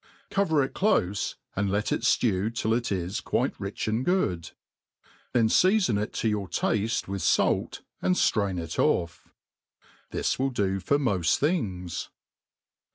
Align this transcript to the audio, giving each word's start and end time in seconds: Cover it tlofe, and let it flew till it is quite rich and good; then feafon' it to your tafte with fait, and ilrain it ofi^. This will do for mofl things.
Cover 0.31 0.63
it 0.63 0.73
tlofe, 0.73 1.35
and 1.55 1.69
let 1.69 1.91
it 1.91 2.03
flew 2.03 2.49
till 2.49 2.73
it 2.73 2.91
is 2.91 3.21
quite 3.21 3.53
rich 3.59 3.87
and 3.87 4.03
good; 4.03 4.49
then 5.31 5.47
feafon' 5.47 6.01
it 6.01 6.11
to 6.13 6.27
your 6.27 6.47
tafte 6.47 7.07
with 7.07 7.21
fait, 7.21 7.81
and 8.01 8.15
ilrain 8.15 8.59
it 8.59 8.71
ofi^. 8.81 9.17
This 10.09 10.39
will 10.39 10.49
do 10.49 10.79
for 10.79 10.97
mofl 10.97 11.37
things. 11.37 12.09